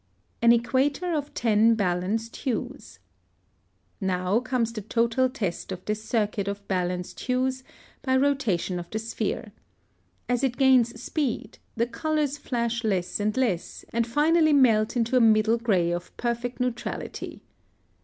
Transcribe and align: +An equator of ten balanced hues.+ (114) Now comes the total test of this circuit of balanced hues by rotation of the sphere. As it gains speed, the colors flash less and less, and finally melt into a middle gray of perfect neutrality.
+An 0.41 0.51
equator 0.51 1.13
of 1.13 1.31
ten 1.35 1.75
balanced 1.75 2.37
hues.+ 2.37 2.97
(114) 3.99 4.07
Now 4.07 4.39
comes 4.39 4.73
the 4.73 4.81
total 4.81 5.29
test 5.29 5.71
of 5.71 5.85
this 5.85 6.03
circuit 6.03 6.47
of 6.47 6.67
balanced 6.67 7.19
hues 7.19 7.63
by 8.01 8.17
rotation 8.17 8.79
of 8.79 8.89
the 8.89 8.97
sphere. 8.97 9.51
As 10.27 10.43
it 10.43 10.57
gains 10.57 10.99
speed, 10.99 11.59
the 11.75 11.85
colors 11.85 12.39
flash 12.39 12.83
less 12.83 13.19
and 13.19 13.37
less, 13.37 13.85
and 13.93 14.07
finally 14.07 14.53
melt 14.53 14.97
into 14.97 15.17
a 15.17 15.21
middle 15.21 15.59
gray 15.59 15.91
of 15.91 16.17
perfect 16.17 16.59
neutrality. 16.59 17.43